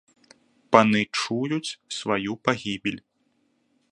[0.75, 3.01] Паны чуюць сваю пагібель.